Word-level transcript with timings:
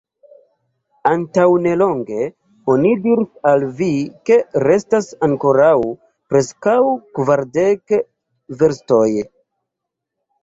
Antaŭnelonge 1.07 2.21
oni 2.75 2.93
diris 3.03 3.35
al 3.51 3.65
vi, 3.81 3.89
ke 4.29 4.37
restas 4.65 5.09
ankoraŭ 5.27 5.75
preskaŭ 6.33 6.77
kvardek 7.19 7.95
verstoj. 8.63 9.05